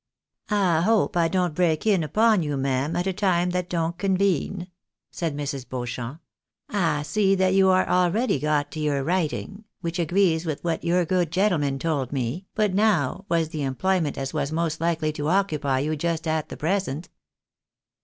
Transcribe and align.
"I 0.49 0.81
hope 0.81 1.15
I 1.15 1.27
don't 1.27 1.53
break 1.53 1.85
in 1.85 2.01
upon 2.03 2.41
you, 2.41 2.57
ma'am, 2.57 2.95
at 2.95 3.05
a 3.05 3.13
time 3.13 3.51
that 3.51 3.69
don't 3.69 3.99
convene?" 3.99 4.67
said 5.11 5.37
Mrs. 5.37 5.69
Beauchamp." 5.69 6.19
I 6.69 7.03
see 7.03 7.35
that 7.35 7.53
you 7.53 7.69
are 7.69 7.87
already 7.87 8.39
got 8.39 8.71
to 8.71 8.79
your 8.79 9.03
writing, 9.03 9.63
which 9.81 9.99
agrees 9.99 10.43
with 10.43 10.63
what 10.63 10.83
your 10.83 11.05
good 11.05 11.31
gentleman 11.31 11.77
told 11.77 12.11
me, 12.11 12.47
but 12.55 12.73
now, 12.73 13.25
was 13.29 13.49
the 13.49 13.61
employment 13.61 14.17
as 14.17 14.33
was 14.33 14.51
most 14.51 14.81
likely 14.81 15.11
to 15.13 15.27
occupy 15.29 15.77
you 15.77 15.95
just 15.95 16.25
at 16.27 16.49
the 16.49 16.57
present." 16.57 17.09